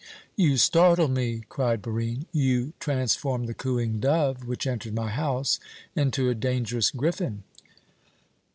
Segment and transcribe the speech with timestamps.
[0.35, 2.25] "You startle me!" cried Barine.
[2.31, 5.59] "You transform the cooing dove which entered my house
[5.95, 7.43] into a dangerous griffin."